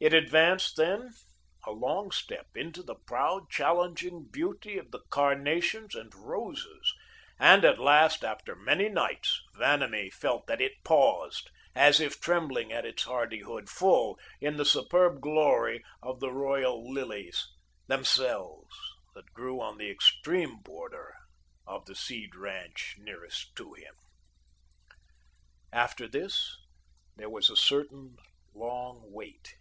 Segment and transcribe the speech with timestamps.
[0.00, 1.10] It advanced then
[1.66, 6.94] a long step into the proud, challenging beauty of the carnations and roses;
[7.36, 12.86] and at last, after many nights, Vanamee felt that it paused, as if trembling at
[12.86, 17.48] its hardihood, full in the superb glory of the royal lilies
[17.88, 18.76] themselves,
[19.16, 21.12] that grew on the extreme border
[21.66, 23.96] of the Seed ranch nearest to him.
[25.72, 26.56] After this,
[27.16, 28.16] there was a certain
[28.54, 29.56] long wait.